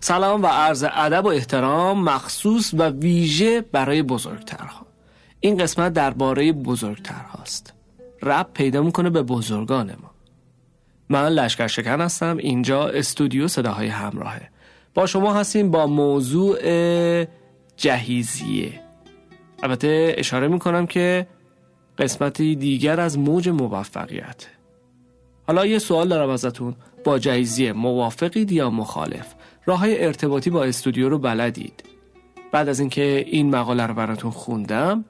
[0.00, 4.86] سلام و عرض ادب و احترام مخصوص و ویژه برای بزرگترها.
[5.40, 7.74] این قسمت درباره بزرگترهاست.
[8.22, 10.10] رب پیدا می‌کنه به بزرگان ما.
[11.08, 12.36] من لشکر شکن هستم.
[12.36, 14.50] اینجا استودیو صداهای همراهه.
[14.94, 16.58] با شما هستیم با موضوع
[17.76, 18.80] جهیزیه.
[19.62, 21.26] البته اشاره می‌کنم که
[21.98, 24.46] قسمتی دیگر از موج موفقیت.
[25.46, 26.74] حالا یه سوال دارم ازتون.
[27.04, 29.34] با جهیزیه موافقید یا مخالف؟
[29.70, 31.82] راه های ارتباطی با استودیو رو بلدید.
[32.52, 35.04] بعد از اینکه این مقاله رو براتون خوندم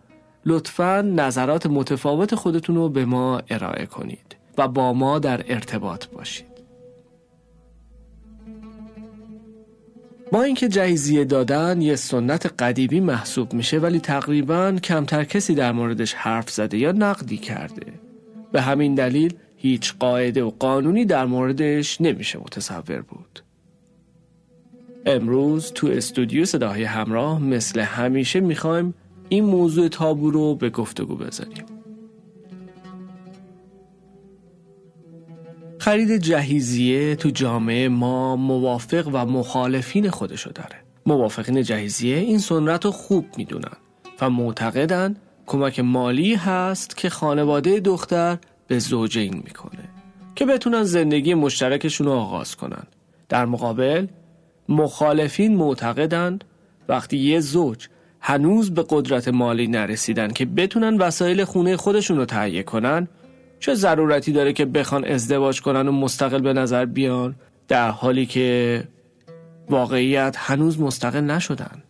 [0.46, 6.46] لطفا نظرات متفاوت خودتون رو به ما ارائه کنید و با ما در ارتباط باشید.
[10.32, 16.15] با اینکه جهیزیه دادن یه سنت قدیمی محسوب میشه ولی تقریبا کمتر کسی در موردش
[16.15, 17.92] حرف زده یا نقدی کرده.
[18.52, 23.49] به همین دلیل هیچ قاعده و قانونی در موردش نمیشه متصور بود.
[25.06, 28.95] امروز تو استودیو صداهای همراه مثل همیشه می‌خوایم
[29.29, 31.65] این موضوع تابو رو به گفتگو بذاریم.
[35.79, 40.76] خرید جهیزیه تو جامعه ما موافق و مخالفین خودشو داره.
[41.07, 43.76] موافقین جهیزیه این سنت رو خوب می‌دونن
[44.20, 49.88] و معتقدن کمک مالی هست که خانواده دختر به زوجین می‌کنه
[50.35, 52.82] که بتونن زندگی مشترکشون رو آغاز کنن.
[53.29, 54.07] در مقابل
[54.71, 56.45] مخالفین معتقدند
[56.88, 57.88] وقتی یه زوج
[58.21, 63.09] هنوز به قدرت مالی نرسیدن که بتونن وسایل خونه خودشون رو تهیه کنن
[63.60, 67.34] چه ضرورتی داره که بخوان ازدواج کنن و مستقل به نظر بیان
[67.69, 68.82] در حالی که
[69.71, 71.82] واقعیت هنوز مستقل نشدن؟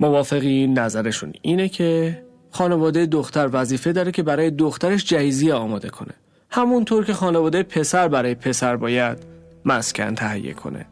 [0.00, 6.14] موافقی نظرشون اینه که خانواده دختر وظیفه داره که برای دخترش جهیزی آماده کنه.
[6.50, 9.18] همونطور که خانواده پسر برای پسر باید
[9.64, 10.86] مسکن تهیه کنه.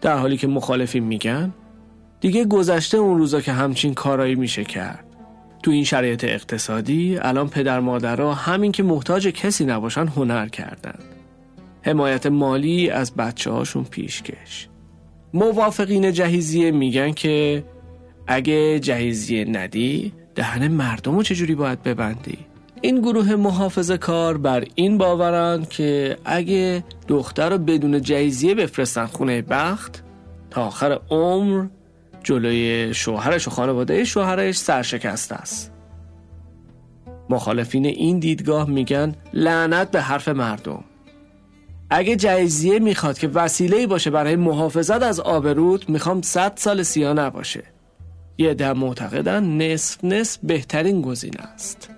[0.00, 1.52] در حالی که مخالفین میگن
[2.20, 5.04] دیگه گذشته اون روزا که همچین کارایی میشه کرد.
[5.62, 10.98] تو این شرایط اقتصادی الان پدر مادرها همین که محتاج کسی نباشن هنر کردن.
[11.82, 14.68] حمایت مالی از بچه هاشون پیشکش.
[15.34, 17.64] موافقین جهیزیه میگن که
[18.26, 22.38] اگه جهیزیه ندی دهن مردم رو چجوری باید ببندی؟
[22.86, 29.42] این گروه محافظ کار بر این باورن که اگه دختر رو بدون جایزیه بفرستن خونه
[29.42, 30.02] بخت
[30.50, 31.66] تا آخر عمر
[32.24, 35.72] جلوی شوهرش و خانواده شوهرش سرشکسته است.
[37.30, 40.84] مخالفین این دیدگاه میگن لعنت به حرف مردم.
[41.90, 47.62] اگه جایزیه می‌خواد که وسیله باشه برای محافظت از آبرود می‌خوام صد سال سیا نباشه.
[48.38, 51.95] یه ده معتقدن نصف نصف بهترین گزینه است.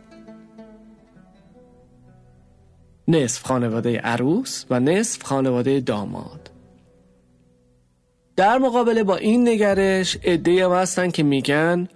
[3.08, 6.50] نصف خانواده عروس و نصف خانواده داماد.
[8.36, 11.88] در مقابله با این نگرش عده هم هستن که میگن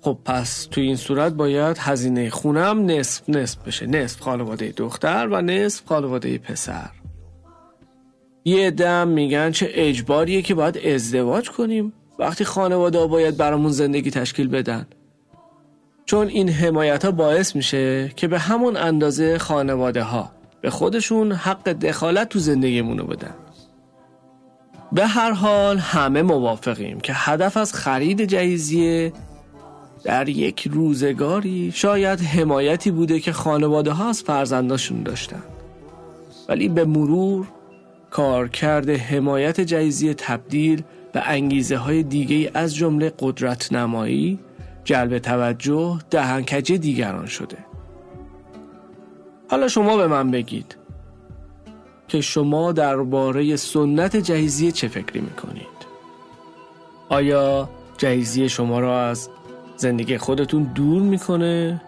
[0.00, 3.86] خب پس تو این صورت باید هزینه خونم نصف نصف بشه.
[3.86, 6.90] نصف خانواده دختر و نصف خانواده پسر.
[8.44, 11.92] یه دم میگن چه اجباریه که باید ازدواج کنیم.
[12.18, 14.86] وقتی خانواده باید برامون زندگی تشکیل بدن.
[16.04, 20.30] چون این حمایت ها باعث میشه که به همون اندازه خانواده ها
[20.60, 23.34] به خودشون حق دخالت تو زندگیمونو بدن.
[24.92, 29.12] به هر حال همه موافقیم که هدف از خرید جهیزیه
[30.04, 35.42] در یک روزگاری شاید حمایتی بوده که خانواده ها از فرزنداشون داشتن.
[36.48, 37.48] ولی به مرور
[38.10, 44.38] کارکرد حمایت جهیزیه تبدیل به انگیزه های دیگه از جمله قدرت نمایی
[44.84, 47.58] جلب توجه دهنکجه دیگران شده.
[49.50, 50.76] حالا شما به من بگید
[52.08, 55.80] که شما درباره سنت جهیزیه چه فکری می‌کنید؟
[57.08, 57.68] آیا
[57.98, 59.28] جهیزیه شما را از
[59.76, 61.80] زندگی خودتون دور می‌کنه؟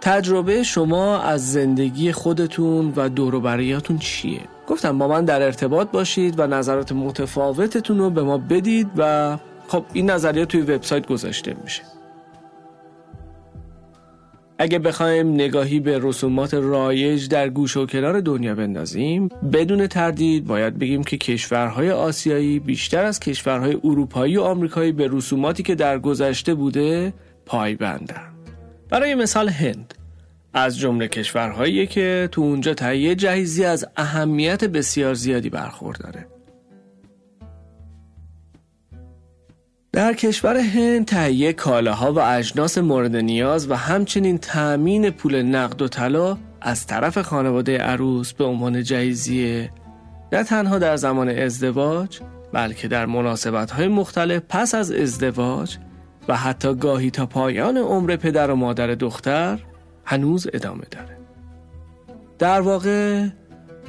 [0.00, 6.46] تجربه شما از زندگی خودتون و دوروبریاتون چیه؟ گفتم با من در ارتباط باشید و
[6.46, 9.36] نظرات متفاوتتون رو به ما بدید و
[9.68, 11.82] خب این نظریات توی وبسایت گذاشته میشه.
[14.58, 20.78] اگه بخوایم نگاهی به رسومات رایج در گوش و کنار دنیا بندازیم بدون تردید باید
[20.78, 26.54] بگیم که کشورهای آسیایی بیشتر از کشورهای اروپایی و آمریکایی به رسوماتی که در گذشته
[26.54, 27.12] بوده
[27.46, 28.34] پایبندن
[28.90, 29.94] برای مثال هند.
[30.54, 36.26] از جمله کشورهایی که تو اونجا تهیه جهیزی از اهمیت بسیار زیادی برخورداره.
[39.94, 45.88] در کشور هند تهیه کالاها و اجناس مورد نیاز و همچنین تأمین پول نقد و
[45.88, 49.70] طلا از طرف خانواده عروس به عنوان جایزیه
[50.32, 52.20] نه تنها در زمان ازدواج
[52.52, 55.76] بلکه در مناسبت های مختلف پس از ازدواج
[56.28, 59.58] و حتی گاهی تا پایان عمر پدر و مادر دختر
[60.04, 61.18] هنوز ادامه داره.
[62.38, 63.26] در واقع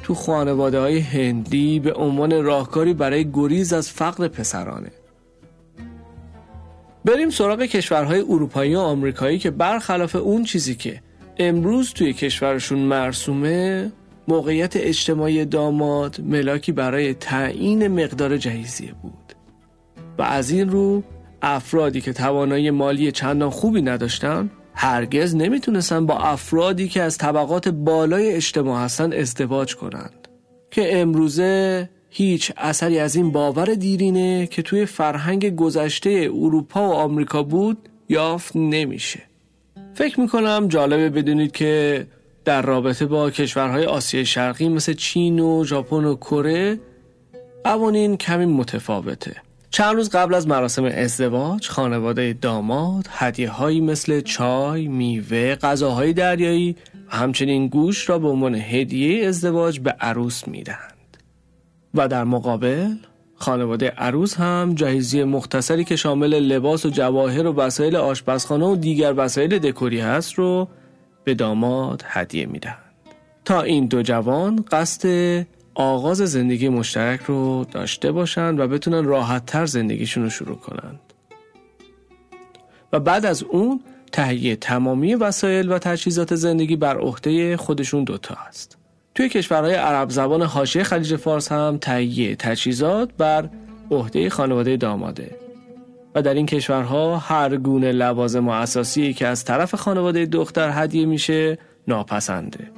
[0.02, 4.90] تو خانواده های هندی به عنوان راهکاری برای گریز از فقر پسرانه.
[7.06, 11.00] بریم سراغ کشورهای اروپایی و آمریکایی که برخلاف اون چیزی که
[11.38, 13.92] امروز توی کشورشون مرسومه
[14.28, 19.32] موقعیت اجتماعی داماد ملاکی برای تعیین مقدار جهیزیه بود.
[20.18, 21.02] و از این رو
[21.42, 28.32] افرادی که توانایی مالی چندان خوبی نداشتن هرگز نمی‌تونستن با افرادی که از طبقات بالای
[28.32, 30.28] اجتماع هستن ازدواج کنند.
[30.70, 37.42] که امروزه هیچ اثری از این باور دیرینه که توی فرهنگ گذشته اروپا و آمریکا
[37.42, 39.22] بود یافت نمیشه.
[39.94, 42.06] فکر می‌کنم جالبه بدونید که
[42.44, 46.80] در رابطه با کشورهای آسیای شرقی مثل چین و ژاپن و کره
[47.64, 49.36] قوانین کمی متفاوته.
[49.70, 56.76] چند روز قبل از مراسم ازدواج خانواده داماد هدیه هایی مثل چای، میوه، غذاهای دریایی
[57.12, 60.95] و همچنین گوش را به عنوان هدیه ازدواج به عروس می‌دهند.
[61.96, 62.94] و در مقابل
[63.34, 69.14] خانواده عروس هم جهیزی مختصری که شامل لباس و جواهر و وسایل آشپزخانه و دیگر
[69.16, 70.68] وسایل دکوری هست رو
[71.24, 72.78] به داماد هدیه می‌دهند.
[73.44, 75.08] تا این دو جوان قصد
[75.74, 81.00] آغاز زندگی مشترک رو داشته باشند و بتونن راحت تر زندگیشون رو شروع کنند.
[82.92, 83.80] و بعد از اون
[84.12, 88.78] تهیه تمامی وسایل و تجهیزات زندگی بر عهده خودشون دوتا است
[89.16, 93.48] توی کشورهای عرب زبان حاشیه خلیج فارس هم تهیه تجهیزات بر
[93.90, 95.30] عهده خانواده داماده.
[96.14, 101.06] و در این کشورها هر گونه لوازم و اساسی که از طرف خانواده دختر هدیه
[101.06, 101.58] میشه
[101.88, 102.70] ناپسنده.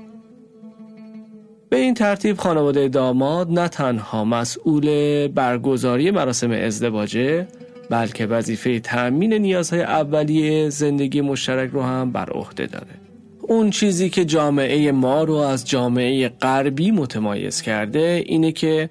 [1.70, 4.88] به این ترتیب خانواده داماد نه تنها مسئول
[5.29, 7.49] برگزاری مراسم ازدواجه
[7.90, 13.08] بلکه وظیفه تأمین نیازهای اولیه زندگی مشترک رو هم بر عهده داره.
[13.49, 18.91] اون چیزی که جامعه ما رو از جامعه غربی متمایز کرده اینه که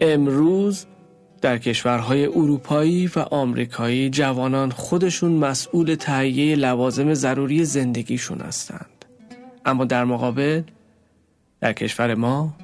[0.00, 0.86] امروز
[1.40, 9.04] در کشورهای اروپایی و آمریکایی جوانان خودشون مسئول تهیه لوازم ضروری زندگیشون هستند.
[9.64, 10.62] اما در مقابل
[11.60, 12.56] در کشور ما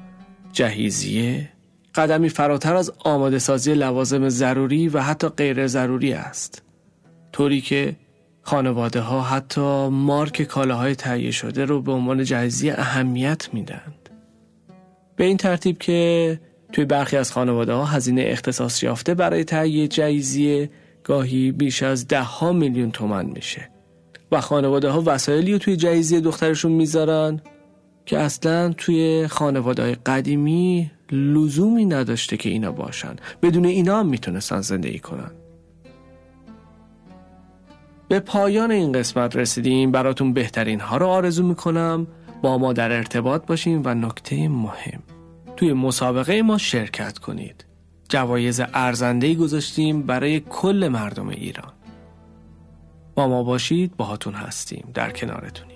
[0.53, 1.49] جهیزیه
[1.95, 6.63] قدمی فراتر از آماده سازی لوازم ضروری و حتی غیر ضروری است.
[7.33, 7.97] طوری که
[8.45, 14.11] خانواده ها حتی مارک کالاهای تهیه شده رو به عنوان جهیزیه اهمیت میدند
[15.17, 16.41] به این ترتیب که
[16.73, 20.71] توی برخی از خانواده ها هزینه اختصاص یافته برای تهیه جهیزیه
[21.05, 23.71] گاهی بیش از ده ها میلیون تومن میشه.
[24.33, 27.41] و خانواده ها وسایلی رو توی جهیزیه دخترشون می‌ذارن
[28.07, 33.17] که اصلا توی خانواده های قدیمی لزومی نداشته که اینا باشن.
[33.43, 35.31] بدون اینا هم می‌تونستن زندگی کنن.
[38.15, 39.93] به پایان این قسمت رسیدیم.
[39.93, 42.07] براتون بهترین ها رو آرزو می‌کنم.
[42.43, 45.03] با ما در ارتباط باشیم و نکته مهم.
[45.57, 47.65] توی مسابقه ما شرکت کنید.
[48.09, 51.73] جوایز ارزندهی گذاشتیم برای کل مردم ایران.
[53.15, 53.97] با ما باشید.
[53.97, 54.91] باهاتون هستیم.
[54.95, 55.74] در کنارتونیم.